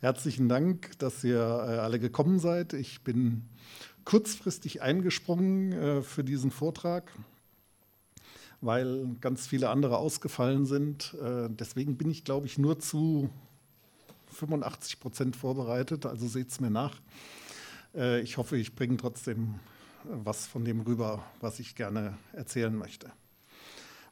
[0.00, 2.72] Herzlichen Dank, dass ihr äh, alle gekommen seid.
[2.72, 3.42] Ich bin
[4.06, 7.12] kurzfristig eingesprungen äh, für diesen Vortrag,
[8.62, 11.14] weil ganz viele andere ausgefallen sind.
[11.22, 13.28] Äh, deswegen bin ich, glaube ich, nur zu
[14.32, 16.96] 85 Prozent vorbereitet, also seht es mir nach.
[18.22, 19.56] Ich hoffe, ich bringe trotzdem
[20.04, 23.10] was von dem rüber, was ich gerne erzählen möchte.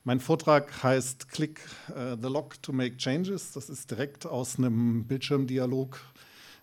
[0.09, 3.52] Mein Vortrag heißt Click uh, the Lock to Make Changes.
[3.52, 6.00] Das ist direkt aus einem Bildschirmdialog.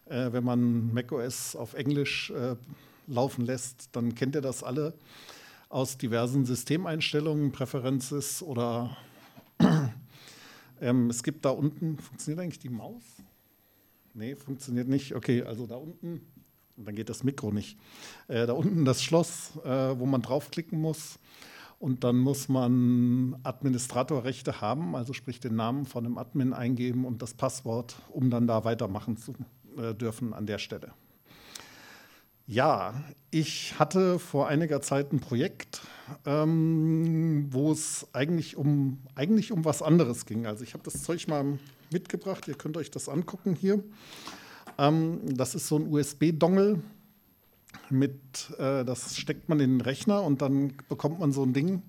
[0.07, 2.55] Äh, wenn man macOS auf Englisch äh,
[3.05, 4.95] laufen lässt, dann kennt ihr das alle
[5.69, 8.97] aus diversen Systemeinstellungen, Präferences oder
[10.81, 13.03] ähm, es gibt da unten, funktioniert eigentlich die Maus?
[14.15, 15.13] Nee, funktioniert nicht.
[15.13, 16.21] Okay, also da unten,
[16.77, 17.77] dann geht das Mikro nicht.
[18.27, 21.19] Äh, da unten das Schloss, äh, wo man draufklicken muss.
[21.79, 27.21] Und dann muss man Administratorrechte haben, also sprich den Namen von einem Admin eingeben und
[27.21, 29.33] das Passwort, um dann da weitermachen zu
[29.77, 30.93] äh, dürfen an der Stelle.
[32.47, 32.93] Ja,
[33.31, 35.81] ich hatte vor einiger Zeit ein Projekt,
[36.25, 40.45] ähm, wo es eigentlich um, eigentlich um was anderes ging.
[40.45, 41.57] Also ich habe das Zeug mal
[41.91, 43.83] mitgebracht, ihr könnt euch das angucken hier.
[44.77, 46.81] Ähm, das ist so ein USB-Dongle,
[47.89, 51.81] mit, äh, das steckt man in den Rechner und dann bekommt man so ein Ding.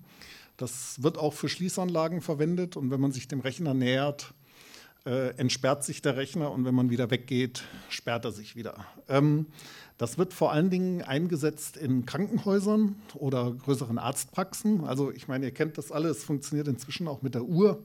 [0.57, 4.33] Das wird auch für Schließanlagen verwendet und wenn man sich dem Rechner nähert,
[5.05, 8.85] äh, entsperrt sich der Rechner und wenn man wieder weggeht, sperrt er sich wieder.
[9.07, 9.45] Ähm,
[9.97, 14.83] das wird vor allen Dingen eingesetzt in Krankenhäusern oder größeren Arztpraxen.
[14.83, 17.83] Also ich meine, ihr kennt das alle, es funktioniert inzwischen auch mit der Uhr.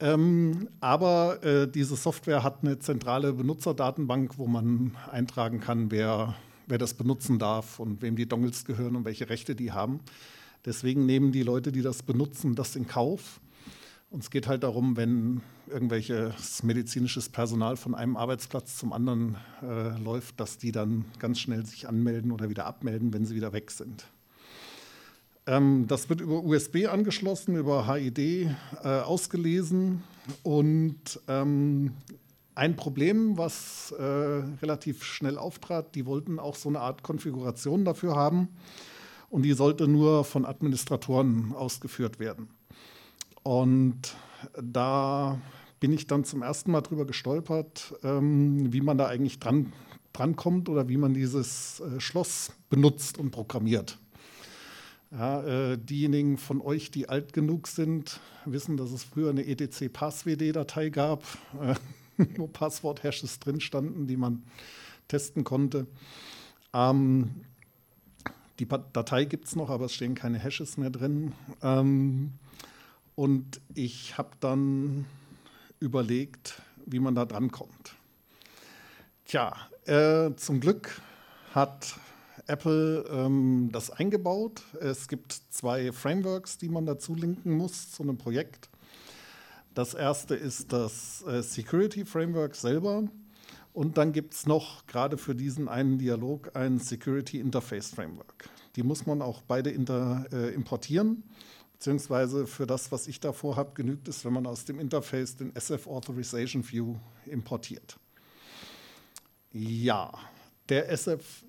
[0.00, 6.34] Ähm, aber äh, diese Software hat eine zentrale Benutzerdatenbank, wo man eintragen kann, wer
[6.66, 10.00] wer das benutzen darf und wem die Dongles gehören und welche Rechte die haben.
[10.64, 13.40] Deswegen nehmen die Leute, die das benutzen, das in Kauf.
[14.10, 19.98] Und es geht halt darum, wenn irgendwelches medizinisches Personal von einem Arbeitsplatz zum anderen äh,
[19.98, 23.70] läuft, dass die dann ganz schnell sich anmelden oder wieder abmelden, wenn sie wieder weg
[23.70, 24.06] sind.
[25.46, 28.48] Ähm, das wird über USB angeschlossen, über HID äh,
[28.82, 30.02] ausgelesen
[30.42, 31.92] und ähm,
[32.54, 38.14] ein Problem, was äh, relativ schnell auftrat, die wollten auch so eine Art Konfiguration dafür
[38.14, 38.48] haben
[39.30, 42.48] und die sollte nur von Administratoren ausgeführt werden.
[43.42, 44.14] Und
[44.60, 45.40] da
[45.80, 49.72] bin ich dann zum ersten Mal drüber gestolpert, ähm, wie man da eigentlich dran,
[50.12, 53.98] drankommt oder wie man dieses äh, Schloss benutzt und programmiert.
[55.10, 60.88] Ja, äh, diejenigen von euch, die alt genug sind, wissen, dass es früher eine etc-passwd-Datei
[60.88, 61.22] gab.
[61.60, 61.74] Äh,
[62.36, 64.42] wo Passwort-Hashes drin standen, die man
[65.08, 65.86] testen konnte.
[66.72, 67.30] Ähm,
[68.58, 71.32] die Datei gibt es noch, aber es stehen keine Hashes mehr drin.
[71.62, 72.34] Ähm,
[73.16, 75.06] und ich habe dann
[75.80, 77.96] überlegt, wie man da dran kommt.
[79.24, 79.54] Tja,
[79.86, 81.00] äh, zum Glück
[81.52, 81.98] hat
[82.46, 84.62] Apple ähm, das eingebaut.
[84.80, 88.68] Es gibt zwei Frameworks, die man dazu linken muss zu einem Projekt.
[89.74, 93.08] Das erste ist das äh, Security Framework selber.
[93.72, 98.48] Und dann gibt es noch gerade für diesen einen Dialog ein Security Interface Framework.
[98.76, 101.24] Die muss man auch beide inter, äh, importieren.
[101.72, 105.54] Beziehungsweise für das, was ich davor habe, genügt es, wenn man aus dem Interface den
[105.56, 106.94] SF Authorization View
[107.26, 107.98] importiert.
[109.52, 110.12] Ja,
[110.68, 111.44] der SF,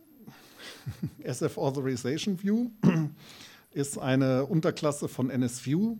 [1.19, 2.71] SF Authorization View
[3.71, 5.97] ist eine Unterklasse von NSView.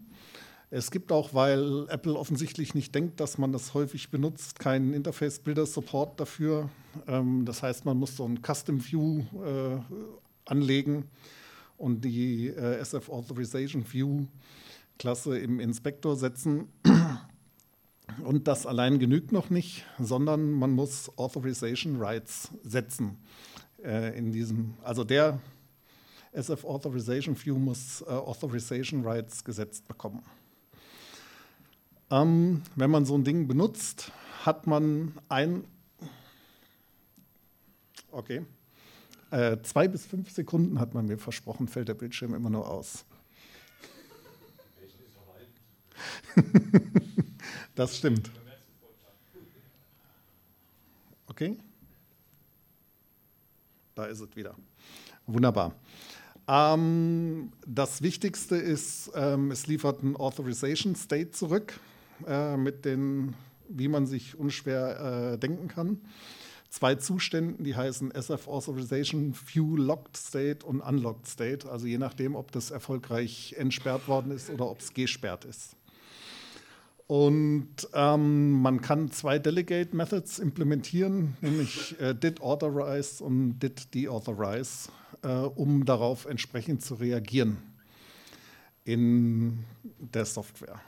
[0.72, 5.40] Es gibt auch, weil Apple offensichtlich nicht denkt, dass man das häufig benutzt, keinen Interface
[5.40, 6.70] Builder Support dafür.
[7.08, 9.80] Ähm, das heißt, man muss so ein Custom View äh,
[10.46, 11.06] anlegen
[11.78, 14.26] und die äh, SF Authorization View
[14.98, 16.70] Klasse im Inspektor setzen.
[18.24, 23.18] Und das allein genügt noch nicht, sondern man muss Authorization Rights setzen.
[23.84, 25.42] Äh, in diesem, also der
[26.32, 30.22] SF Authorization View muss äh, Authorization Rights gesetzt bekommen.
[32.12, 34.12] Ähm, wenn man so ein Ding benutzt,
[34.44, 35.64] hat man ein,
[38.12, 38.46] okay,
[39.32, 43.06] äh, zwei bis fünf Sekunden hat man mir versprochen, fällt der Bildschirm immer nur aus.
[47.76, 48.30] das stimmt.
[51.28, 51.58] Okay.
[53.96, 54.56] Da ist es wieder.
[55.26, 55.74] Wunderbar.
[56.48, 61.80] Ähm, das Wichtigste ist, ähm, es liefert ein Authorization State zurück
[62.28, 63.34] äh, mit den,
[63.70, 66.02] wie man sich unschwer äh, denken kann.
[66.70, 72.36] Zwei Zuständen, die heißen SF Authorization View Locked State und Unlocked State, also je nachdem,
[72.36, 75.78] ob das erfolgreich entsperrt worden ist oder ob es gesperrt ist.
[77.08, 84.90] Und ähm, man kann zwei Delegate Methods implementieren, nämlich äh, did authorize und did deauthorize,
[85.22, 87.58] äh, um darauf entsprechend zu reagieren
[88.86, 89.64] in
[90.00, 90.82] der Software.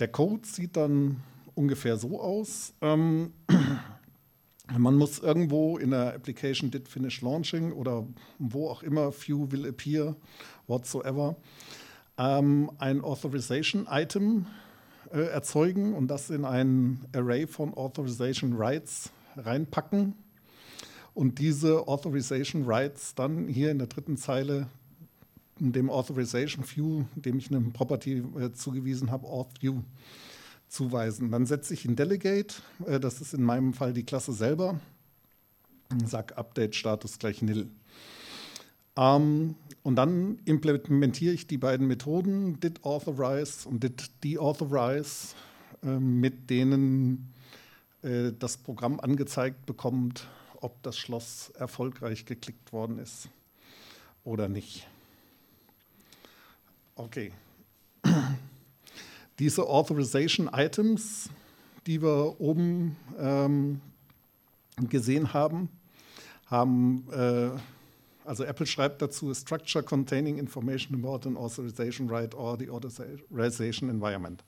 [0.00, 1.22] Der Code sieht dann
[1.54, 2.72] ungefähr so aus.
[2.80, 3.34] Ähm,
[4.78, 8.06] man muss irgendwo in der Application did finish launching oder
[8.38, 10.16] wo auch immer few will appear,
[10.66, 11.36] whatsoever,
[12.16, 14.46] ähm, ein Authorization Item
[15.12, 20.14] äh, erzeugen und das in ein Array von Authorization Rights reinpacken
[21.12, 24.68] und diese Authorization Rights dann hier in der dritten Zeile
[25.60, 29.82] dem Authorization View, dem ich eine Property äh, zugewiesen habe, Auth View
[30.68, 31.30] zuweisen.
[31.30, 34.80] Dann setze ich ein Delegate, äh, das ist in meinem Fall die Klasse selber,
[36.06, 37.68] sage Update Status gleich nil.
[38.96, 45.34] Ähm, und dann implementiere ich die beiden Methoden did authorize und did deauthorize,
[45.82, 47.32] äh, mit denen
[48.02, 50.28] äh, das Programm angezeigt bekommt,
[50.60, 53.28] ob das Schloss erfolgreich geklickt worden ist
[54.24, 54.86] oder nicht.
[57.00, 57.32] Okay.
[59.38, 61.30] Diese Authorization Items,
[61.86, 63.80] die wir oben ähm,
[64.90, 65.70] gesehen haben,
[66.44, 67.48] haben, äh,
[68.26, 74.44] also Apple schreibt dazu, Structure containing information about an authorization right or the authorization environment.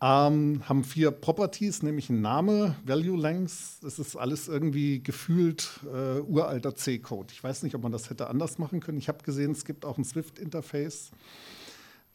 [0.00, 3.82] Ähm, haben vier Properties, nämlich ein Name, Value Length.
[3.82, 7.32] Das ist alles irgendwie gefühlt äh, uralter C-Code.
[7.32, 8.98] Ich weiß nicht, ob man das hätte anders machen können.
[8.98, 11.10] Ich habe gesehen, es gibt auch ein Swift-Interface.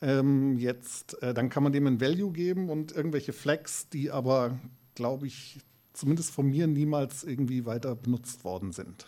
[0.02, 4.58] Ähm, jetzt, äh, dann kann man dem ein Value geben und irgendwelche Flags, die aber,
[4.96, 5.60] glaube ich,
[5.92, 9.08] zumindest von mir niemals irgendwie weiter benutzt worden sind.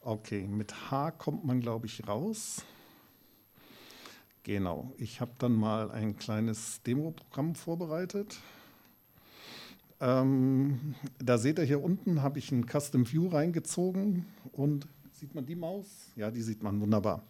[0.00, 2.64] Okay, mit H kommt man, glaube ich, raus.
[4.42, 8.38] Genau, ich habe dann mal ein kleines Demo-Programm vorbereitet.
[10.00, 15.44] Ähm, da seht ihr hier unten, habe ich ein Custom View reingezogen und sieht man
[15.44, 15.86] die Maus?
[16.16, 17.22] Ja, die sieht man wunderbar.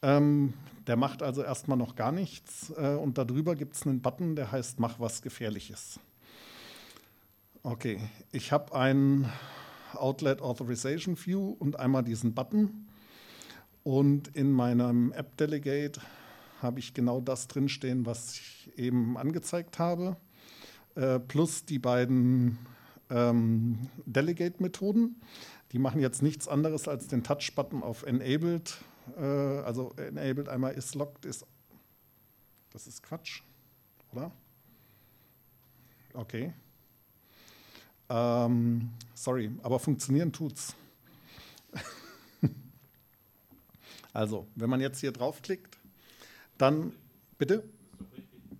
[0.00, 0.54] Ähm,
[0.86, 4.52] der macht also erstmal noch gar nichts äh, und darüber gibt es einen Button, der
[4.52, 5.98] heißt Mach was Gefährliches.
[7.64, 7.98] Okay,
[8.30, 9.28] ich habe ein
[9.94, 12.86] Outlet Authorization View und einmal diesen Button
[13.82, 16.00] und in meinem App Delegate
[16.62, 20.16] habe ich genau das drinstehen, was ich eben angezeigt habe,
[20.94, 22.58] äh, plus die beiden
[23.10, 25.20] ähm, Delegate-Methoden.
[25.72, 28.78] Die machen jetzt nichts anderes als den Touch-Button auf Enabled,
[29.16, 31.46] äh, also Enabled einmal ist locked, ist.
[32.70, 33.42] Das ist Quatsch,
[34.12, 34.30] oder?
[36.14, 36.52] Okay.
[38.10, 40.74] Ähm, sorry, aber funktionieren tut's.
[44.12, 45.77] also, wenn man jetzt hier draufklickt,
[46.58, 46.92] dann,
[47.38, 47.64] bitte?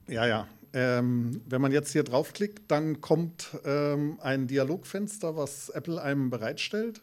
[0.09, 0.49] Ja, ja.
[0.73, 7.01] Ähm, wenn man jetzt hier draufklickt, dann kommt ähm, ein Dialogfenster, was Apple einem bereitstellt.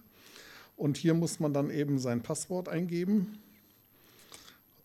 [0.77, 3.39] Und hier muss man dann eben sein Passwort eingeben.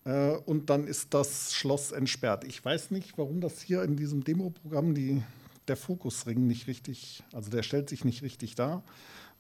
[0.05, 2.45] Äh, und dann ist das Schloss entsperrt.
[2.45, 4.95] Ich weiß nicht, warum das hier in diesem Demo-Programm
[5.69, 8.83] der Fokusring nicht richtig, also der stellt sich nicht richtig dar.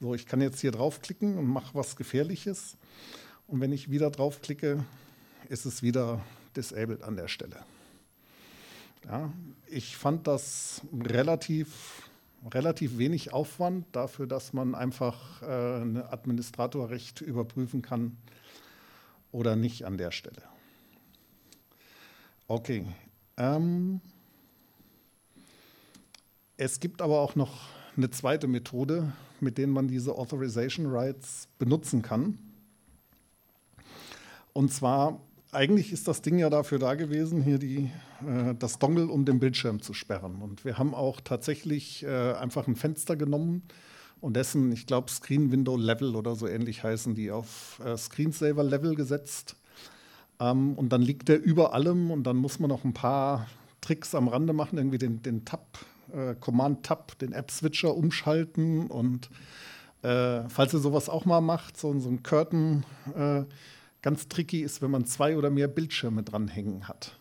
[0.00, 2.76] So, ich kann jetzt hier draufklicken und mache was Gefährliches.
[3.46, 4.84] Und wenn ich wieder draufklicke,
[5.49, 6.20] ist es wieder
[6.56, 7.64] disabled an der Stelle.
[9.06, 9.32] Ja,
[9.67, 12.08] ich fand das relativ,
[12.50, 18.16] relativ wenig Aufwand dafür, dass man einfach äh, ein Administratorrecht überprüfen kann
[19.33, 20.42] oder nicht an der Stelle.
[22.47, 22.85] Okay.
[23.37, 24.00] Ähm,
[26.57, 32.02] es gibt aber auch noch eine zweite Methode, mit der man diese Authorization Rights benutzen
[32.02, 32.38] kann.
[34.52, 35.21] Und zwar
[35.52, 37.90] eigentlich ist das Ding ja dafür da gewesen, hier die,
[38.26, 40.42] äh, das Dongle um den Bildschirm zu sperren.
[40.42, 43.62] Und wir haben auch tatsächlich äh, einfach ein Fenster genommen
[44.21, 48.62] und dessen, ich glaube, Screen Window Level oder so ähnlich heißen die, auf äh, Screensaver
[48.62, 49.57] Level gesetzt.
[50.38, 53.47] Ähm, und dann liegt der über allem und dann muss man noch ein paar
[53.80, 55.78] Tricks am Rande machen, irgendwie den, den Tab,
[56.12, 59.30] äh, Command-Tab, den App-Switcher umschalten und
[60.02, 63.45] äh, falls ihr sowas auch mal macht, so, so ein Curtain äh,
[64.02, 67.19] Ganz tricky ist, wenn man zwei oder mehr Bildschirme dranhängen hat,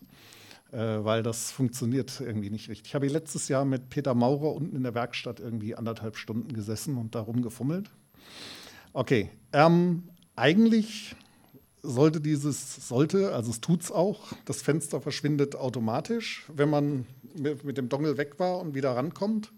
[0.71, 2.87] äh, weil das funktioniert irgendwie nicht richtig.
[2.87, 6.97] Ich habe letztes Jahr mit Peter Maurer unten in der Werkstatt irgendwie anderthalb Stunden gesessen
[6.97, 7.89] und darum gefummelt.
[8.93, 10.03] Okay, ähm,
[10.35, 11.15] eigentlich
[11.81, 17.05] sollte dieses, sollte, also es tut es auch, das Fenster verschwindet automatisch, wenn man
[17.37, 19.51] mit, mit dem Dongle weg war und wieder rankommt.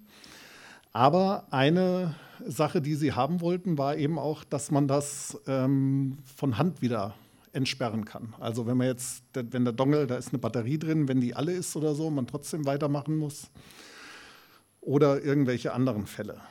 [0.93, 6.57] Aber eine Sache, die sie haben wollten, war eben auch, dass man das ähm, von
[6.57, 7.13] Hand wieder
[7.53, 8.33] entsperren kann.
[8.39, 11.53] Also wenn man jetzt, wenn der Dongle, da ist eine Batterie drin, wenn die alle
[11.53, 13.49] ist oder so, man trotzdem weitermachen muss.
[14.79, 16.41] Oder irgendwelche anderen Fälle.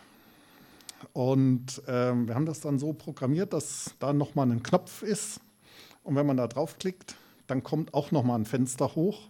[1.13, 5.41] Und ähm, wir haben das dann so programmiert, dass da nochmal ein Knopf ist.
[6.05, 7.17] Und wenn man da draufklickt,
[7.47, 9.29] dann kommt auch nochmal ein Fenster hoch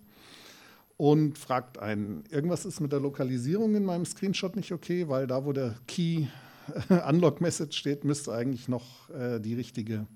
[1.01, 5.47] und fragt einen, irgendwas ist mit der Lokalisierung in meinem Screenshot nicht okay, weil da,
[5.47, 6.27] wo der Key
[7.09, 10.07] Unlock Message steht, müsste eigentlich noch äh, die richtige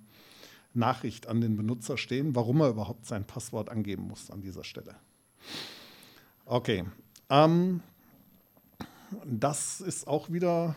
[0.75, 4.95] Nachricht an den Benutzer stehen, warum er überhaupt sein Passwort angeben muss an dieser Stelle.
[6.45, 6.85] Okay,
[7.31, 7.81] ähm,
[9.25, 10.77] das ist auch wieder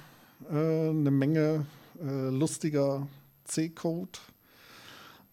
[0.50, 1.66] äh, eine Menge
[2.02, 3.06] äh, lustiger
[3.44, 4.20] C-Code.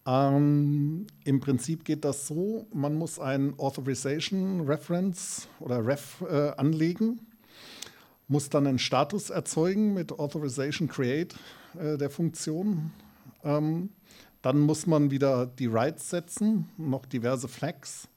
[0.07, 7.21] Ähm, Im Prinzip geht das so, man muss ein Authorization Reference oder Ref äh, anlegen,
[8.29, 11.35] muss dann einen Status erzeugen mit Authorization Create
[11.79, 12.91] äh, der Funktion.
[13.43, 13.91] Ähm,
[14.43, 18.09] dann muss man wieder die Rights setzen, noch diverse Flags.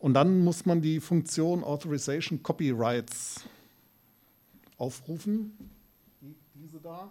[0.00, 3.44] Und dann muss man die Funktion Authorization Copyrights
[4.78, 5.56] aufrufen.
[6.54, 7.10] Diese da.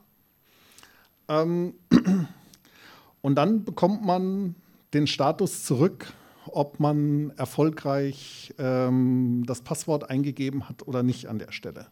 [1.29, 1.73] Ähm,
[3.21, 4.55] und dann bekommt man
[4.93, 6.13] den Status zurück,
[6.45, 11.87] ob man erfolgreich ähm, das Passwort eingegeben hat oder nicht an der Stelle.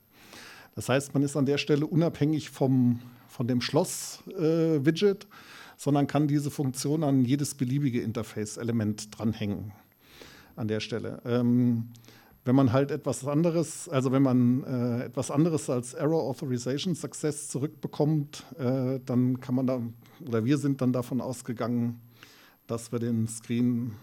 [0.76, 5.28] Das heißt, man ist an der Stelle unabhängig vom, von dem Schloss-Widget, äh,
[5.78, 9.72] sondern kann diese Funktion an jedes beliebige Interface-Element dranhängen
[10.56, 11.22] an der Stelle.
[11.26, 11.90] Ähm,
[12.46, 17.50] wenn man halt etwas anderes, also wenn man äh, etwas anderes als Error Authorization Success
[17.50, 19.82] zurückbekommt, äh, dann kann man da,
[20.26, 22.00] oder wir sind dann davon ausgegangen,
[22.68, 23.96] dass wir den Screen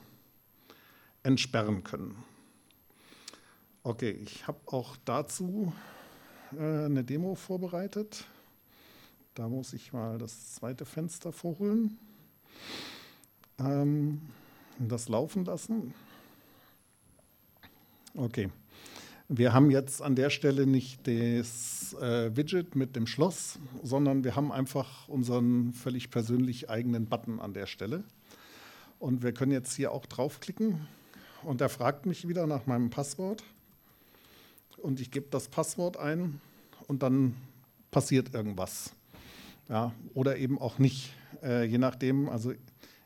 [1.22, 2.16] entsperren können.
[3.84, 5.72] Okay, ich habe auch dazu
[6.52, 8.26] äh, eine Demo vorbereitet.
[9.34, 11.96] Da muss ich mal das zweite Fenster vorholen.
[13.60, 14.20] Ähm,
[14.80, 15.94] das laufen lassen.
[18.14, 18.50] Okay.
[19.28, 24.36] Wir haben jetzt an der Stelle nicht das äh, Widget mit dem Schloss, sondern wir
[24.36, 28.04] haben einfach unseren völlig persönlich eigenen Button an der Stelle.
[28.98, 30.86] Und wir können jetzt hier auch draufklicken
[31.42, 33.42] und er fragt mich wieder nach meinem Passwort.
[34.76, 36.38] Und ich gebe das Passwort ein
[36.86, 37.34] und dann
[37.90, 38.92] passiert irgendwas.
[39.70, 42.28] Ja, oder eben auch nicht, äh, je nachdem.
[42.28, 42.52] Also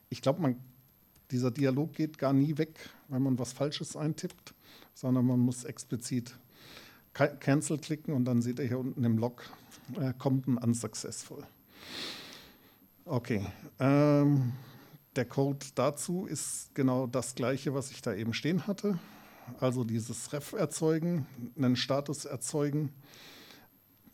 [0.09, 0.57] ich glaube,
[1.31, 4.53] dieser Dialog geht gar nie weg, wenn man was Falsches eintippt,
[4.97, 6.35] sondern man muss explizit
[7.13, 9.43] Cancel klicken und dann seht ihr hier unten im Log,
[9.99, 11.43] äh, kommt ein Unsuccessful.
[13.05, 13.45] Okay,
[13.79, 14.53] ähm,
[15.15, 18.99] der Code dazu ist genau das gleiche, was ich da eben stehen hatte.
[19.59, 22.91] Also dieses Ref erzeugen, einen Status erzeugen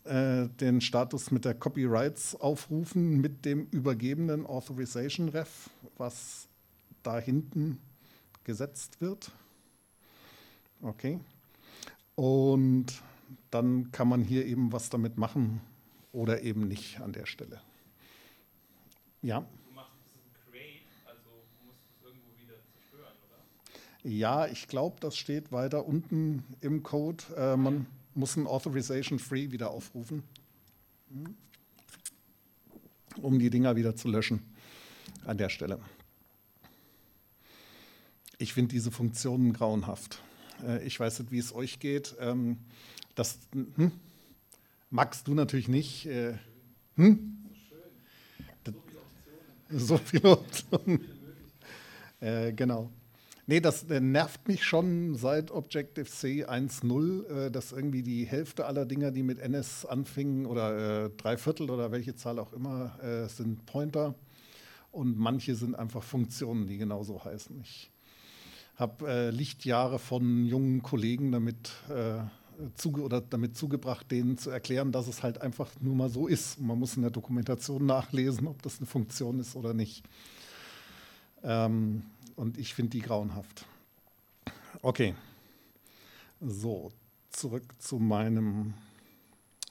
[0.04, 6.46] äh, den Status mit der Copyrights aufrufen mit dem übergebenen Authorization Ref, was
[7.02, 7.78] da hinten
[8.44, 9.32] gesetzt wird.
[10.84, 11.18] Okay.
[12.14, 12.86] Und
[13.50, 15.60] dann kann man hier eben was damit machen
[16.12, 17.60] oder eben nicht an der Stelle.
[19.22, 19.40] Ja.
[19.40, 21.30] Du machst ein Create, also
[21.66, 24.10] musst du es irgendwo wieder zerstören, oder?
[24.10, 27.24] Ja, ich glaube, das steht weiter unten im Code.
[27.36, 30.22] Äh, man, muss ein Authorization Free wieder aufrufen,
[33.20, 34.40] um die Dinger wieder zu löschen
[35.24, 35.80] an der Stelle.
[38.38, 40.20] Ich finde diese Funktionen grauenhaft.
[40.66, 42.16] Äh, ich weiß nicht, wie es euch geht.
[42.20, 42.58] Ähm,
[43.14, 43.92] das hm?
[44.90, 46.06] magst du natürlich nicht.
[46.06, 46.34] Äh,
[46.96, 47.38] hm?
[49.70, 51.00] So viele Optionen.
[52.20, 52.90] Äh, genau.
[53.46, 58.86] Nee, das äh, nervt mich schon seit Objective-C 1.0, äh, dass irgendwie die Hälfte aller
[58.86, 63.28] Dinger, die mit NS anfingen, oder äh, drei Viertel oder welche Zahl auch immer, äh,
[63.28, 64.14] sind Pointer.
[64.90, 67.60] Und manche sind einfach Funktionen, die genauso heißen.
[67.60, 67.90] Ich
[68.76, 72.18] habe äh, Lichtjahre von jungen Kollegen damit, äh,
[72.74, 76.60] zuge oder damit zugebracht, denen zu erklären, dass es halt einfach nur mal so ist.
[76.60, 80.04] Man muss in der Dokumentation nachlesen, ob das eine Funktion ist oder nicht.
[81.42, 82.02] Ähm,
[82.36, 83.66] und ich finde die grauenhaft.
[84.82, 85.14] Okay,
[86.40, 86.90] so,
[87.30, 88.74] zurück zu meinem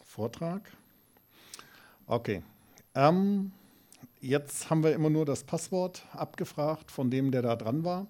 [0.03, 0.71] Vortrag.
[2.07, 2.41] Okay,
[2.95, 3.51] ähm,
[4.21, 8.07] jetzt haben wir immer nur das Passwort abgefragt von dem, der da dran war.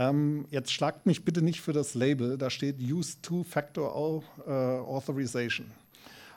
[0.00, 5.66] Ähm, jetzt schlagt mich bitte nicht für das Label, da steht Use Two-Factor äh, Authorization.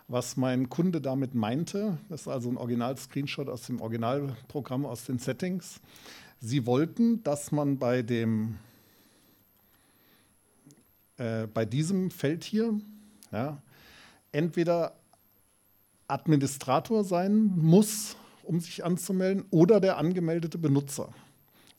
[0.10, 5.18] Was mein Kunde damit meinte, das ist also ein Original-Screenshot aus dem Originalprogramm aus den
[5.18, 5.80] Settings,
[6.42, 8.58] Sie wollten, dass man bei dem
[11.16, 12.78] äh, bei diesem Feld hier
[13.32, 13.62] ja,
[14.34, 14.98] entweder
[16.10, 21.14] Administrator sein muss um sich anzumelden, oder der angemeldete Benutzer.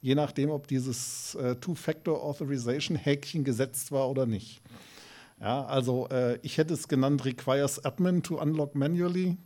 [0.05, 4.61] Je nachdem, ob dieses äh, Two-Factor-Authorization-Häkchen gesetzt war oder nicht.
[5.41, 9.39] Ja, also äh, ich hätte es genannt requires admin to unlock manually,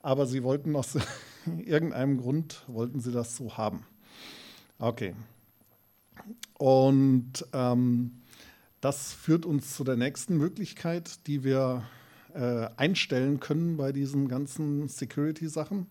[0.00, 0.96] aber sie wollten aus
[1.58, 3.84] irgendeinem Grund, wollten sie das so haben.
[4.78, 5.16] Okay.
[6.56, 8.12] Und ähm,
[8.80, 11.82] das führt uns zu der nächsten Möglichkeit, die wir
[12.32, 15.88] äh, einstellen können bei diesen ganzen Security-Sachen.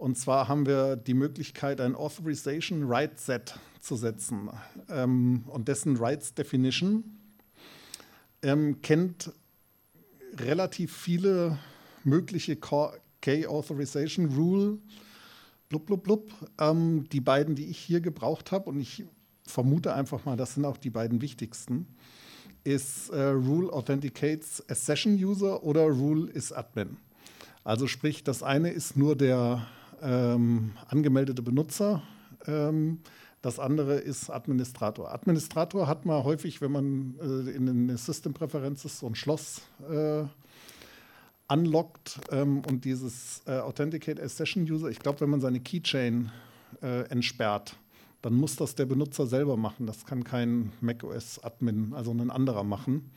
[0.00, 4.48] Und zwar haben wir die Möglichkeit, ein Authorization Right Set zu setzen.
[4.88, 7.04] Ähm, und dessen Rights Definition
[8.40, 9.30] ähm, kennt
[10.38, 11.58] relativ viele
[12.02, 14.78] mögliche K-Authorization Rule.
[15.68, 16.30] Blub, blub, blub.
[16.58, 19.04] Ähm, die beiden, die ich hier gebraucht habe, und ich
[19.44, 21.86] vermute einfach mal, das sind auch die beiden wichtigsten,
[22.64, 26.96] ist äh, Rule authenticates a Session User oder Rule is Admin.
[27.64, 29.66] Also sprich, das eine ist nur der
[30.00, 32.02] ähm, angemeldete Benutzer,
[32.46, 33.00] ähm,
[33.42, 35.12] das andere ist Administrator.
[35.12, 40.24] Administrator hat man häufig, wenn man äh, in den System Preferences so ein Schloss äh,
[42.30, 46.30] ähm, und dieses äh, Authenticate as Session User, ich glaube, wenn man seine Keychain
[46.82, 47.76] äh, entsperrt,
[48.22, 49.86] dann muss das der Benutzer selber machen.
[49.86, 53.10] Das kann kein macOS-Admin, also ein anderer machen.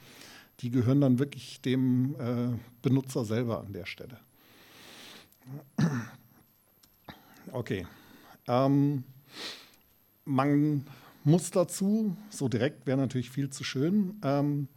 [0.61, 4.17] Die gehören dann wirklich dem äh, Benutzer selber an der Stelle.
[7.51, 7.85] Okay.
[8.47, 9.03] Ähm,
[10.25, 10.85] man
[11.23, 14.67] muss dazu, so direkt wäre natürlich viel zu schön, ähm,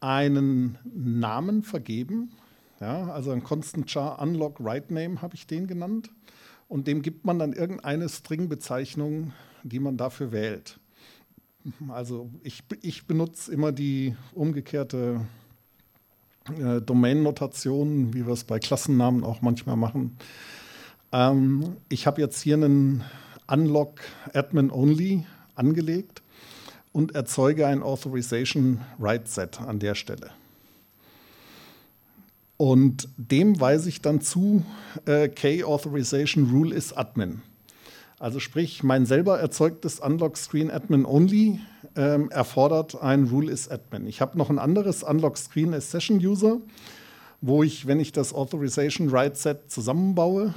[0.00, 2.32] einen Namen vergeben.
[2.80, 6.10] Ja, also ein Constant Char Unlock Write Name habe ich den genannt
[6.68, 10.78] und dem gibt man dann irgendeine String-Bezeichnung, die man dafür wählt.
[11.88, 15.26] Also ich, ich benutze immer die umgekehrte
[16.58, 20.16] äh, Domain-Notation, wie wir es bei Klassennamen auch manchmal machen.
[21.12, 23.04] Ähm, ich habe jetzt hier einen
[23.46, 24.00] Unlock
[24.32, 26.22] Admin Only angelegt
[26.92, 30.30] und erzeuge ein Authorization Write Set an der Stelle.
[32.56, 34.64] Und dem weise ich dann zu,
[35.04, 37.42] äh, K-Authorization Rule is Admin.
[38.18, 41.60] Also sprich, mein selber erzeugtes Unlock Screen Admin Only
[41.96, 44.06] ähm, erfordert ein Rule is Admin.
[44.06, 46.58] Ich habe noch ein anderes Unlock Screen as Session User,
[47.42, 50.54] wo ich, wenn ich das Authorization Write Set zusammenbaue,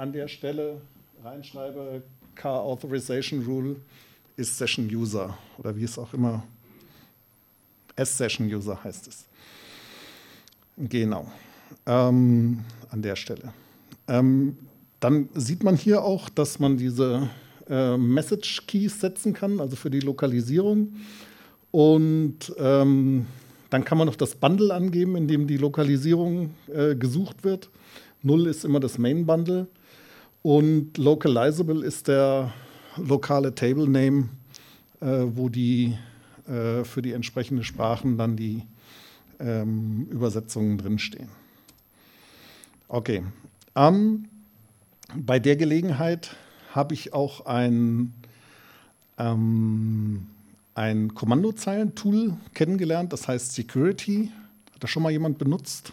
[0.00, 0.80] an der Stelle
[1.22, 2.02] reinschreibe,
[2.34, 3.76] K-Authorization Rule
[4.34, 6.42] is Session User oder wie es auch immer,
[7.96, 9.26] S-Session User heißt es.
[10.78, 11.30] Genau,
[11.84, 13.52] ähm, an der Stelle.
[14.08, 14.56] Ähm,
[15.00, 17.28] dann sieht man hier auch, dass man diese
[17.68, 20.94] äh, Message Keys setzen kann, also für die Lokalisierung.
[21.72, 23.26] Und ähm,
[23.68, 27.68] dann kann man noch das Bundle angeben, in dem die Lokalisierung äh, gesucht wird.
[28.22, 29.66] Null ist immer das Main Bundle.
[30.42, 32.52] Und localizable ist der
[32.96, 34.28] lokale Table Name,
[35.00, 35.96] äh, wo die
[36.48, 38.62] äh, für die entsprechenden Sprachen dann die
[39.38, 41.28] ähm, Übersetzungen drinstehen.
[42.88, 43.22] Okay.
[43.74, 44.28] Um,
[45.14, 46.36] bei der Gelegenheit
[46.74, 48.12] habe ich auch ein,
[49.18, 50.26] ähm,
[50.74, 54.30] ein Kommandozeilen-Tool kennengelernt, das heißt Security.
[54.74, 55.92] Hat das schon mal jemand benutzt?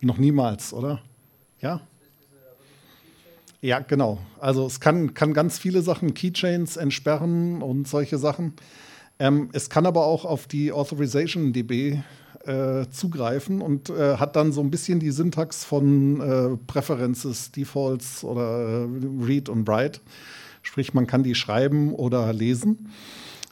[0.00, 1.00] Noch niemals, oder?
[1.60, 1.80] Ja?
[3.64, 4.18] Ja, genau.
[4.40, 8.54] Also es kann, kann ganz viele Sachen, Keychains entsperren und solche Sachen.
[9.20, 12.00] Ähm, es kann aber auch auf die Authorization DB
[12.44, 18.24] äh, zugreifen und äh, hat dann so ein bisschen die Syntax von äh, Preferences, Defaults
[18.24, 18.88] oder äh,
[19.24, 20.00] Read und Write.
[20.62, 22.90] Sprich, man kann die schreiben oder lesen.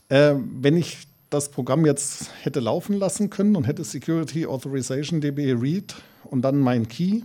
[0.08, 5.52] Äh, wenn ich das Programm jetzt hätte laufen lassen können und hätte Security Authorization DB
[5.52, 5.94] Read
[6.24, 7.22] und dann mein Key,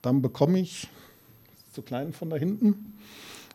[0.00, 0.88] dann bekomme ich
[1.76, 2.94] zu klein von da hinten.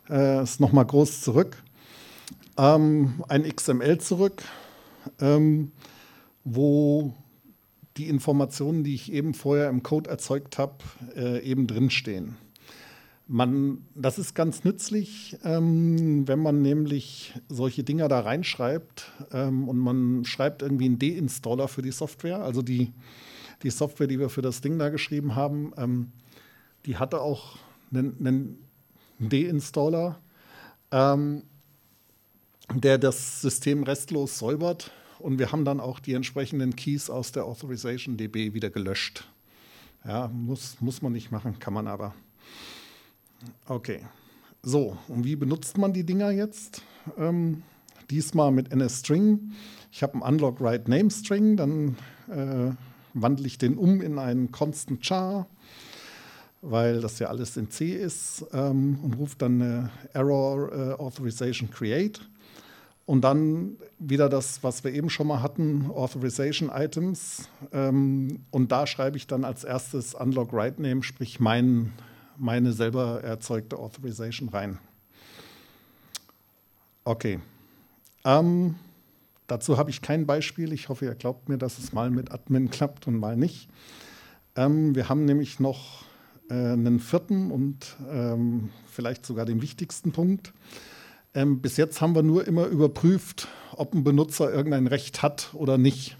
[0.08, 1.60] Äh, ist nochmal groß zurück.
[2.56, 4.44] Ähm, ein XML zurück,
[5.20, 5.72] ähm,
[6.44, 7.14] wo
[7.96, 10.76] die Informationen, die ich eben vorher im Code erzeugt habe,
[11.16, 12.36] äh, eben drinstehen.
[13.26, 19.78] Man, das ist ganz nützlich, ähm, wenn man nämlich solche Dinger da reinschreibt ähm, und
[19.78, 22.38] man schreibt irgendwie einen Deinstaller für die Software.
[22.38, 22.92] Also die,
[23.64, 26.12] die Software, die wir für das Ding da geschrieben haben, ähm,
[26.86, 27.58] die hatte auch
[27.92, 28.68] einen, einen
[29.18, 30.18] Deinstaller,
[30.90, 31.44] ähm,
[32.72, 34.90] der das System restlos säubert.
[35.18, 39.28] Und wir haben dann auch die entsprechenden Keys aus der Authorization DB wieder gelöscht.
[40.04, 42.14] Ja, muss, muss man nicht machen, kann man aber.
[43.66, 44.00] Okay.
[44.62, 46.82] So, und wie benutzt man die Dinger jetzt?
[47.16, 47.62] Ähm,
[48.10, 49.52] diesmal mit NSString.
[49.90, 51.96] Ich habe einen Unlock Write Name String, dann
[52.28, 52.72] äh,
[53.14, 55.46] wandle ich den um in einen Constant Char
[56.62, 61.70] weil das ja alles in C ist ähm, und ruft dann eine Error äh, Authorization
[61.70, 62.20] Create.
[63.04, 67.48] Und dann wieder das, was wir eben schon mal hatten, Authorization Items.
[67.72, 71.92] Ähm, und da schreibe ich dann als erstes Unlock Write Name, sprich mein,
[72.38, 74.78] meine selber erzeugte Authorization rein.
[77.04, 77.40] Okay.
[78.24, 78.76] Ähm,
[79.48, 80.72] dazu habe ich kein Beispiel.
[80.72, 83.68] Ich hoffe, ihr glaubt mir, dass es mal mit Admin klappt und mal nicht.
[84.54, 86.04] Ähm, wir haben nämlich noch
[86.54, 90.52] einen vierten und ähm, vielleicht sogar den wichtigsten Punkt.
[91.34, 95.78] Ähm, bis jetzt haben wir nur immer überprüft, ob ein Benutzer irgendein Recht hat oder
[95.78, 96.16] nicht.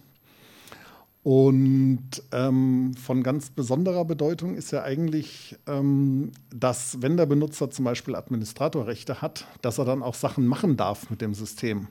[1.22, 7.84] Und ähm, von ganz besonderer Bedeutung ist ja eigentlich, ähm, dass wenn der Benutzer zum
[7.84, 11.86] Beispiel Administratorrechte hat, dass er dann auch Sachen machen darf mit dem System,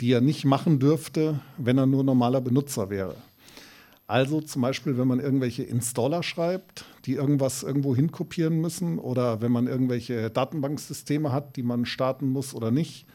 [0.00, 3.16] die er nicht machen dürfte, wenn er nur normaler Benutzer wäre.
[4.12, 9.50] Also zum Beispiel, wenn man irgendwelche Installer schreibt, die irgendwas irgendwo hinkopieren müssen oder wenn
[9.50, 13.06] man irgendwelche Datenbanksysteme hat, die man starten muss oder nicht.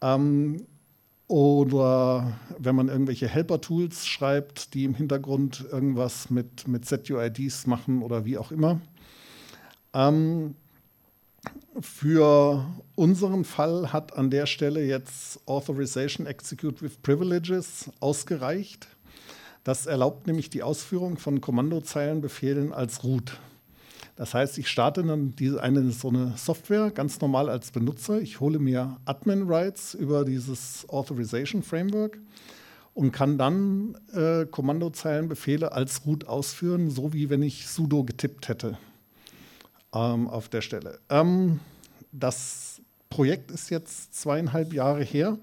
[0.00, 0.66] Ähm,
[1.28, 8.24] oder wenn man irgendwelche Helper-Tools schreibt, die im Hintergrund irgendwas mit, mit ZUIDs machen oder
[8.24, 8.80] wie auch immer.
[9.94, 10.56] Ähm,
[11.80, 18.88] für unseren Fall hat an der Stelle jetzt Authorization Execute with Privileges ausgereicht.
[19.68, 23.38] Das erlaubt nämlich die Ausführung von Kommandozeilenbefehlen als Root.
[24.16, 28.18] Das heißt, ich starte dann diese, eine, so eine Software ganz normal als Benutzer.
[28.18, 32.18] Ich hole mir Admin-Rights über dieses Authorization Framework
[32.94, 38.78] und kann dann äh, Kommandozeilenbefehle als Root ausführen, so wie wenn ich sudo getippt hätte
[39.92, 40.98] ähm, auf der Stelle.
[41.10, 41.60] Ähm,
[42.10, 45.36] das Projekt ist jetzt zweieinhalb Jahre her.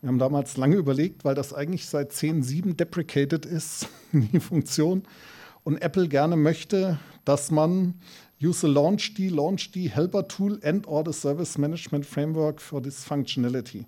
[0.00, 5.02] Wir haben damals lange überlegt, weil das eigentlich seit 10.7 deprecated ist, die Funktion
[5.64, 7.94] und Apple gerne möchte, dass man
[8.40, 13.86] use a launchd, launchd helper tool and or the service management framework for this functionality.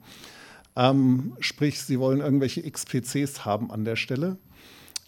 [0.74, 4.36] Ähm, sprich, sie wollen irgendwelche XPCs haben an der Stelle.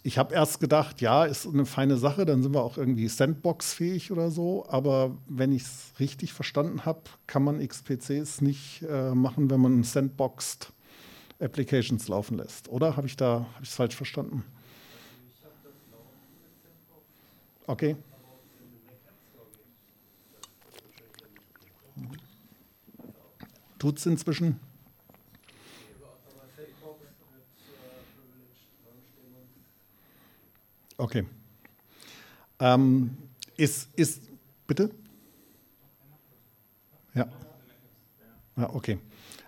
[0.03, 4.11] Ich habe erst gedacht, ja, ist eine feine Sache, dann sind wir auch irgendwie Sandbox-fähig
[4.11, 4.65] oder so.
[4.67, 9.83] Aber wenn ich es richtig verstanden habe, kann man XPCs nicht äh, machen, wenn man
[9.83, 10.73] Sandboxed
[11.39, 12.69] Applications laufen lässt.
[12.69, 14.43] Oder habe ich da hab ich es falsch verstanden?
[17.67, 17.95] Okay.
[23.79, 24.59] Tut es inzwischen?
[30.97, 31.25] Okay.
[32.59, 33.17] Ähm,
[33.57, 34.21] ist, ist,
[34.67, 34.89] bitte?
[37.13, 37.27] Ja.
[38.55, 38.99] Ja, okay.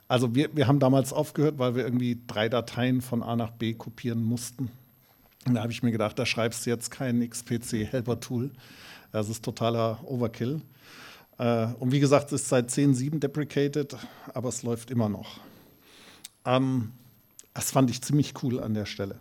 [0.07, 3.73] Also wir, wir haben damals aufgehört, weil wir irgendwie drei Dateien von A nach B
[3.73, 4.69] kopieren mussten.
[5.45, 8.51] Da habe ich mir gedacht, da schreibst du jetzt kein XPC-Helper-Tool.
[9.11, 10.61] Das ist totaler Overkill.
[11.37, 13.95] Äh, und wie gesagt, es ist seit 10.7 deprecated,
[14.33, 15.39] aber es läuft immer noch.
[16.45, 16.91] Ähm,
[17.53, 19.19] das fand ich ziemlich cool an der Stelle.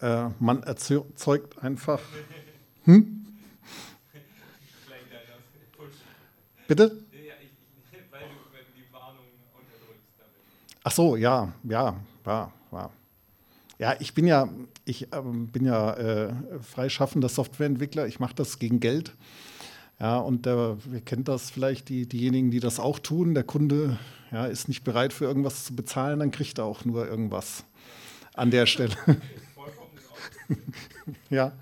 [0.00, 2.00] Äh, man erzeugt einfach.
[2.84, 3.26] Hm?
[6.68, 7.04] Bitte?
[10.88, 12.90] Ach so, ja, ja, war, war.
[13.78, 14.48] Ja, ich bin ja,
[14.86, 18.06] ich ähm, bin ja äh, freischaffender Softwareentwickler.
[18.06, 19.14] Ich mache das gegen Geld.
[20.00, 23.34] Ja, und der, ihr kennt das vielleicht, die, diejenigen, die das auch tun.
[23.34, 23.98] Der Kunde
[24.32, 27.64] ja, ist nicht bereit für irgendwas zu bezahlen, dann kriegt er auch nur irgendwas
[28.32, 28.96] an der Stelle.
[31.28, 31.52] ja,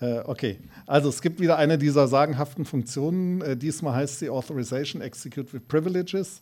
[0.00, 0.60] äh, okay.
[0.86, 3.40] Also es gibt wieder eine dieser sagenhaften Funktionen.
[3.40, 6.40] Äh, diesmal heißt sie Authorization Execute with Privileges.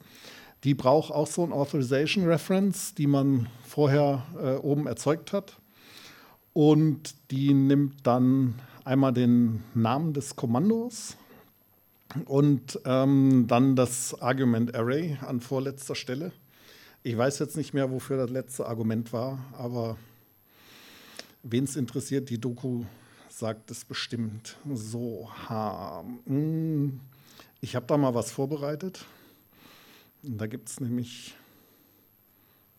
[0.64, 5.59] Die braucht auch so ein Authorization Reference, die man vorher äh, oben erzeugt hat.
[6.53, 11.16] Und die nimmt dann einmal den Namen des Kommandos
[12.25, 16.33] und ähm, dann das Argument Array an vorletzter Stelle.
[17.03, 19.97] Ich weiß jetzt nicht mehr, wofür das letzte Argument war, aber
[21.42, 22.85] wen es interessiert, die Doku
[23.29, 24.57] sagt es bestimmt.
[24.75, 27.01] So, ha, hm,
[27.61, 29.05] ich habe da mal was vorbereitet.
[30.22, 31.37] Und da gibt es nämlich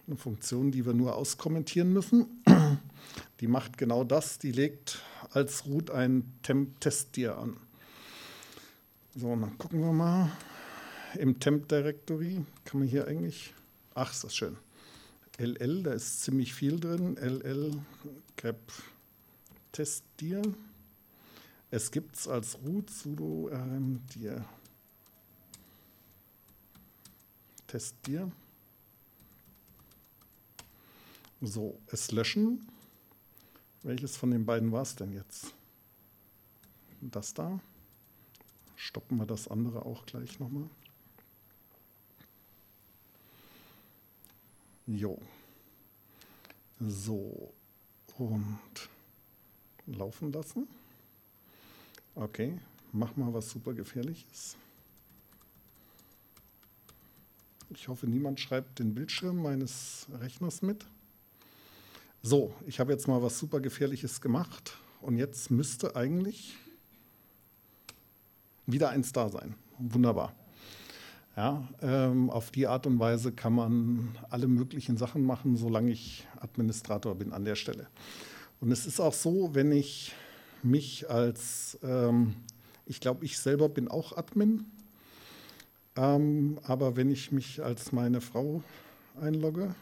[0.08, 2.44] eine Funktion, die wir nur auskommentieren müssen.
[3.40, 7.58] Die macht genau das, die legt als Root ein Temp-Test-Dir an.
[9.16, 10.32] So, dann gucken wir mal.
[11.18, 13.54] Im Temp-Directory kann man hier eigentlich,
[13.96, 14.58] ach, ist das schön.
[15.38, 17.16] LL, da ist ziemlich viel drin.
[17.16, 17.72] LL
[18.36, 18.60] grep
[19.72, 20.42] test-dir.
[21.72, 24.44] Es gibt es als root sudo rm-dir
[27.70, 28.32] Test dir.
[31.40, 32.68] So, es löschen.
[33.84, 35.54] Welches von den beiden war es denn jetzt?
[37.00, 37.60] Das da.
[38.76, 40.68] stoppen wir das andere auch gleich nochmal.
[44.88, 45.22] Jo.
[46.80, 47.54] So.
[48.18, 48.90] Und
[49.86, 50.68] laufen lassen.
[52.16, 52.60] Okay,
[52.92, 54.58] mach mal was super gefährliches.
[57.72, 60.88] Ich hoffe, niemand schreibt den Bildschirm meines Rechners mit.
[62.24, 66.58] So, ich habe jetzt mal was super gefährliches gemacht und jetzt müsste eigentlich
[68.66, 69.54] wieder eins da sein.
[69.78, 70.34] Wunderbar.
[71.38, 76.28] Ja, ähm, auf die Art und Weise kann man alle möglichen Sachen machen, solange ich
[76.40, 77.88] Administrator bin an der Stelle.
[78.60, 80.14] Und es ist auch so, wenn ich
[80.64, 82.36] mich als, ähm,
[82.88, 84.66] ich glaube, ich selber bin auch Admin,
[86.00, 88.64] ähm, aber wenn ich mich als meine Frau
[89.22, 89.76] einlogge,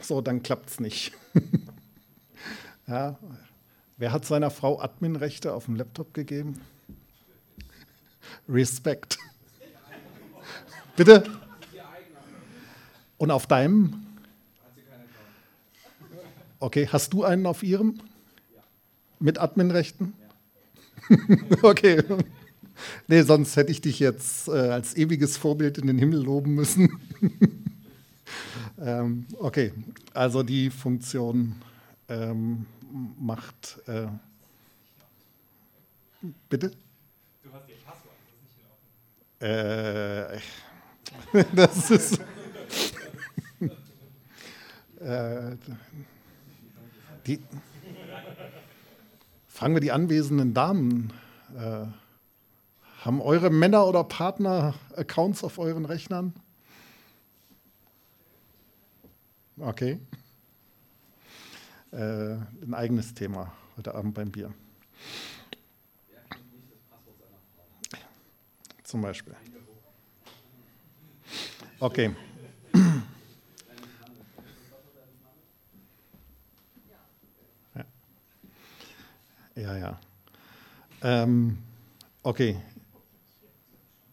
[0.00, 1.12] so, dann klappt es nicht.
[2.86, 3.18] ja,
[3.96, 6.60] wer hat seiner Frau Adminrechte auf dem Laptop gegeben?
[8.48, 9.18] Respekt.
[10.96, 11.24] Bitte?
[13.18, 14.06] Und auf deinem?
[16.60, 18.00] Okay, hast du einen auf ihrem?
[19.18, 20.14] Mit Adminrechten?
[21.62, 22.04] okay.
[23.08, 27.00] Nee, sonst hätte ich dich jetzt äh, als ewiges Vorbild in den Himmel loben müssen.
[28.80, 29.72] ähm, okay,
[30.14, 31.56] also die Funktion
[32.08, 32.66] ähm,
[33.18, 33.78] macht.
[33.86, 34.06] Äh,
[36.48, 36.70] bitte?
[37.42, 38.64] Du hast ihr Passwort, das ist nicht
[39.40, 40.40] Ordnung.
[41.36, 42.20] Äh, das ist.
[45.00, 45.56] äh,
[47.26, 47.40] die,
[49.48, 51.12] fragen wir die anwesenden Damen.
[51.56, 51.86] Äh,
[53.04, 56.34] haben eure Männer oder Partner Accounts auf euren Rechnern?
[59.58, 59.98] Okay.
[61.92, 64.52] Äh, ein eigenes Thema heute Abend beim Bier.
[68.84, 69.34] Zum Beispiel.
[71.78, 72.14] Okay.
[79.56, 80.00] Ja, ja.
[81.02, 81.58] Ähm,
[82.22, 82.56] okay,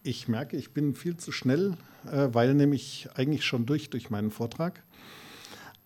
[0.08, 1.74] ich merke, ich bin viel zu schnell,
[2.10, 4.84] äh, weil nämlich eigentlich schon durch durch meinen Vortrag.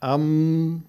[0.01, 0.83] Ähm,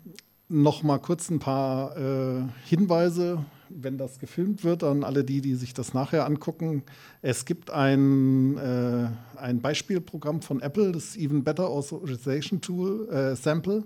[0.49, 5.55] noch mal kurz ein paar äh, Hinweise, wenn das gefilmt wird, an alle die, die
[5.55, 6.83] sich das nachher angucken.
[7.23, 13.85] Es gibt ein, äh, ein Beispielprogramm von Apple, das Even Better Authorization Tool, äh, Sample.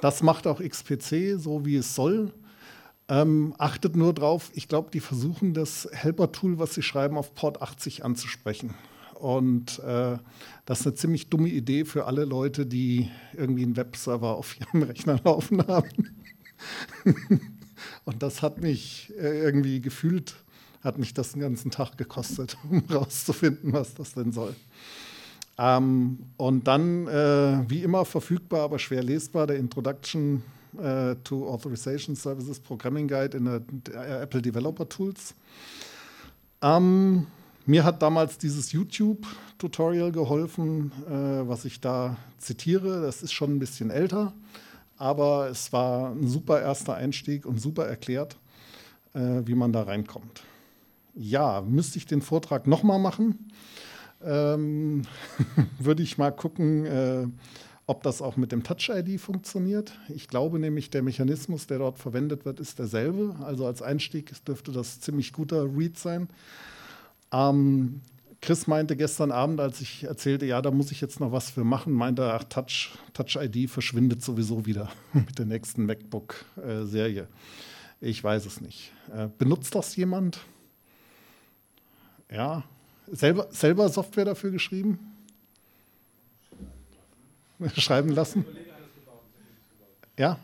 [0.00, 2.32] Das macht auch XPC so, wie es soll.
[3.08, 7.60] Ähm, achtet nur drauf, ich glaube, die versuchen das Helper-Tool, was sie schreiben, auf Port
[7.60, 8.74] 80 anzusprechen.
[9.14, 10.18] Und äh,
[10.64, 14.82] das ist eine ziemlich dumme Idee für alle Leute, die irgendwie einen Webserver auf ihrem
[14.84, 16.14] Rechner laufen haben.
[18.04, 20.34] Und das hat mich äh, irgendwie gefühlt,
[20.82, 24.54] hat mich das den ganzen Tag gekostet, um rauszufinden, was das denn soll.
[25.56, 30.42] Ähm, und dann, äh, wie immer, verfügbar, aber schwer lesbar, der Introduction
[30.78, 35.34] uh, to Authorization Services Programming Guide in der Apple Developer Tools.
[36.62, 37.26] Ähm,
[37.66, 43.00] mir hat damals dieses YouTube-Tutorial geholfen, äh, was ich da zitiere.
[43.02, 44.34] Das ist schon ein bisschen älter,
[44.98, 48.36] aber es war ein super erster Einstieg und super erklärt,
[49.14, 50.42] äh, wie man da reinkommt.
[51.14, 53.50] Ja, müsste ich den Vortrag nochmal machen,
[54.22, 55.02] ähm,
[55.78, 57.26] würde ich mal gucken, äh,
[57.86, 59.92] ob das auch mit dem Touch-ID funktioniert.
[60.08, 63.36] Ich glaube nämlich, der Mechanismus, der dort verwendet wird, ist derselbe.
[63.44, 66.28] Also als Einstieg dürfte das ziemlich guter Read sein.
[67.32, 68.00] Ähm,
[68.40, 71.64] Chris meinte gestern Abend, als ich erzählte, ja, da muss ich jetzt noch was für
[71.64, 77.28] machen, meinte, ach, Touch, Touch ID verschwindet sowieso wieder mit der nächsten MacBook-Serie.
[78.00, 78.92] Ich weiß es nicht.
[79.14, 80.40] Äh, benutzt das jemand?
[82.30, 82.64] Ja,
[83.10, 85.13] selber, selber Software dafür geschrieben?
[87.76, 88.44] schreiben lassen?
[90.18, 90.38] Ja?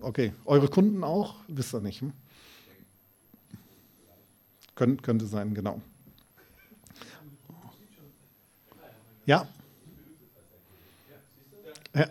[0.00, 0.32] Okay.
[0.44, 1.36] Eure Kunden auch?
[1.48, 2.00] Wisst ihr nicht.
[2.00, 2.12] Hm?
[4.74, 5.80] Kön könnte sein, genau.
[9.24, 9.46] Ja.
[11.94, 12.06] ja.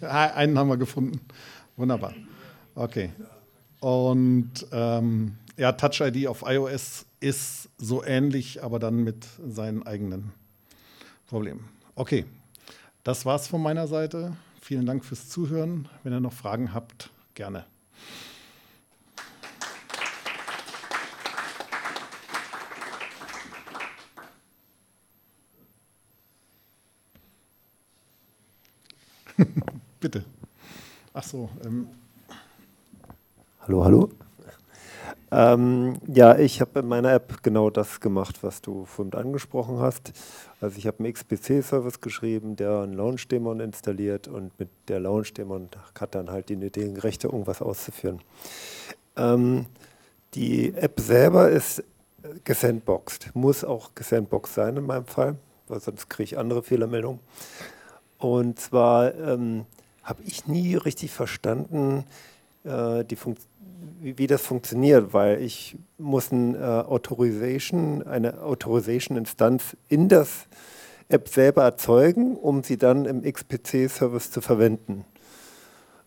[0.34, 1.20] Einen haben wir gefunden.
[1.76, 2.14] Wunderbar.
[2.74, 3.12] Okay.
[3.80, 10.32] Und ähm, ja, Touch ID auf iOS ist so ähnlich, aber dann mit seinen eigenen
[11.28, 11.68] Problemen.
[11.94, 12.24] Okay,
[13.04, 14.34] das war's von meiner Seite.
[14.62, 15.90] Vielen Dank fürs Zuhören.
[16.02, 17.66] Wenn ihr noch Fragen habt, gerne.
[30.00, 30.24] Bitte.
[31.12, 31.50] Ach so.
[31.62, 31.88] Ähm.
[33.60, 34.10] Hallo, hallo.
[35.34, 40.12] Ähm, ja, ich habe in meiner App genau das gemacht, was du vorhin angesprochen hast.
[40.60, 46.14] Also ich habe einen XPC-Service geschrieben, der einen Launch-Dämon installiert und mit der Launch-Dämon hat
[46.14, 48.20] dann halt die nötigen Rechte, irgendwas auszuführen.
[49.16, 49.64] Ähm,
[50.34, 51.82] die App selber ist
[52.44, 57.20] gesandboxed, muss auch gesandboxed sein in meinem Fall, weil sonst kriege ich andere Fehlermeldungen.
[58.18, 59.64] Und zwar ähm,
[60.02, 62.04] habe ich nie richtig verstanden,
[62.64, 63.51] äh, die Funktion
[64.00, 70.46] wie, wie, das funktioniert, weil ich muss ein, äh, Authorization, eine Authorization-Instanz in das
[71.08, 75.04] App selber erzeugen, um sie dann im XPC-Service zu verwenden.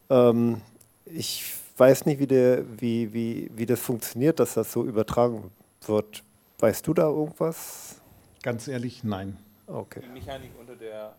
[0.09, 0.61] Ähm,
[1.05, 5.51] ich weiß nicht, wie, der, wie, wie, wie das funktioniert, dass das so übertragen
[5.85, 6.23] wird.
[6.59, 8.01] Weißt du da irgendwas?
[8.41, 9.37] Ganz ehrlich, nein.
[9.67, 10.01] Okay.
[10.05, 11.15] Die Mechanik unter der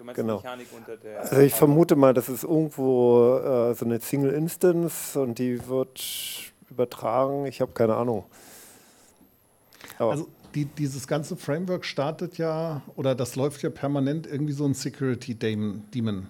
[0.00, 0.38] Du meinst Genau.
[0.38, 1.20] die Mechanik unter der.
[1.20, 6.02] Also ich vermute mal, das ist irgendwo äh, so eine Single Instance und die wird
[6.70, 7.44] übertragen.
[7.44, 8.24] Ich habe keine Ahnung.
[9.98, 14.64] Aber Also die, dieses ganze Framework startet ja, oder das läuft ja permanent irgendwie so
[14.64, 15.82] ein Security Daemon.
[15.92, 16.28] Demon.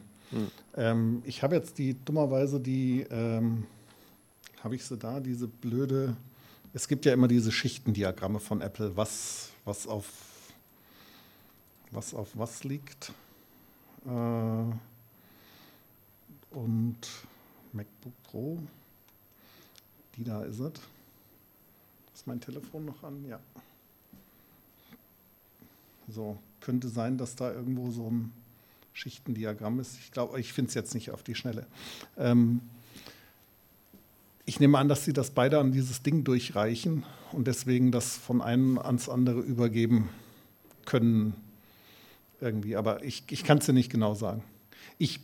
[0.76, 3.68] Ähm, ich habe jetzt die, dummerweise die, ähm,
[4.64, 6.16] habe ich sie da, diese blöde,
[6.72, 10.06] es gibt ja immer diese Schichtendiagramme von Apple, was, was auf
[11.92, 13.12] was auf was liegt.
[14.06, 14.74] Äh,
[16.50, 16.98] und
[17.72, 18.58] MacBook Pro,
[20.16, 20.72] die da ist es.
[22.14, 23.24] Ist mein Telefon noch an?
[23.28, 23.40] Ja.
[26.08, 28.32] So, könnte sein, dass da irgendwo so ein
[28.92, 29.98] Schichtendiagramm ist.
[30.00, 31.66] Ich glaube, ich finde es jetzt nicht auf die Schnelle.
[32.18, 32.60] Ähm,
[34.44, 38.42] ich nehme an, dass sie das beide an dieses Ding durchreichen und deswegen das von
[38.42, 40.08] einem ans andere übergeben
[40.84, 41.34] können
[42.40, 42.76] irgendwie.
[42.76, 44.42] Aber ich, ich kann es dir nicht genau sagen.
[44.98, 45.20] Ich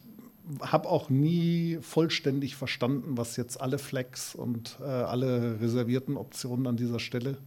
[0.60, 6.76] habe auch nie vollständig verstanden, was jetzt alle Flex und äh, alle reservierten Optionen an
[6.76, 7.38] dieser Stelle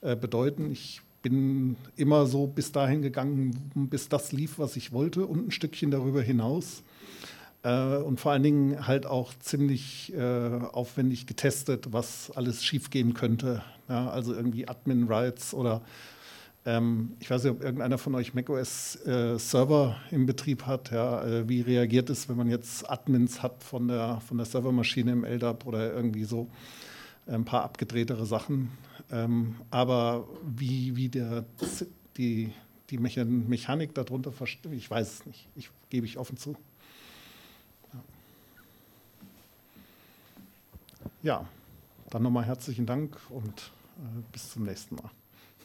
[0.00, 0.70] äh, bedeuten.
[0.70, 5.50] Ich bin immer so bis dahin gegangen, bis das lief, was ich wollte und ein
[5.50, 6.82] Stückchen darüber hinaus.
[7.62, 10.20] Äh, und vor allen Dingen halt auch ziemlich äh,
[10.72, 13.62] aufwendig getestet, was alles schiefgehen könnte.
[13.88, 15.82] Ja, also irgendwie Admin-Rights oder
[16.66, 20.90] ähm, ich weiß nicht, ob irgendeiner von euch macOS äh, Server im Betrieb hat.
[20.90, 25.12] Ja, äh, wie reagiert es, wenn man jetzt Admins hat von der, von der Servermaschine
[25.12, 26.48] im LDAP oder irgendwie so
[27.26, 28.70] ein paar abgedrehtere Sachen.
[29.10, 31.44] Ähm, aber wie, wie der,
[32.16, 32.52] die,
[32.90, 35.48] die Mechanik darunter versteht, ich weiß es nicht.
[35.56, 36.56] Ich gebe ich offen zu.
[41.22, 41.46] Ja,
[42.10, 45.10] dann nochmal herzlichen Dank und äh, bis zum nächsten Mal.